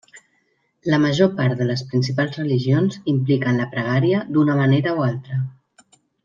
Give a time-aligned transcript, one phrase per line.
[0.93, 5.41] La major part de les principals religions impliquen la pregària d'una manera o altra.